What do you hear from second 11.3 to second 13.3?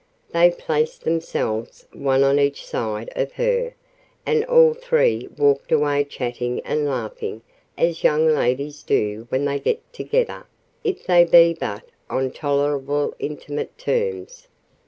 but on tolerably